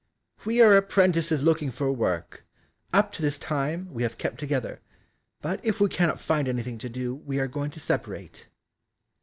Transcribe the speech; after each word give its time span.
"We 0.45 0.61
are 0.61 0.75
apprentices 0.77 1.43
looking 1.43 1.69
for 1.69 1.91
work; 1.91 2.43
Up 2.91 3.11
to 3.11 3.21
this 3.21 3.37
time 3.37 3.87
we 3.93 4.01
have 4.01 4.17
kept 4.17 4.39
together, 4.39 4.81
but 5.43 5.59
if 5.61 5.79
we 5.79 5.89
cannot 5.89 6.19
find 6.19 6.47
anything 6.47 6.79
to 6.79 6.89
do 6.89 7.13
we 7.13 7.39
are 7.39 7.47
going 7.47 7.69
to 7.69 7.79
separate." 7.79 8.47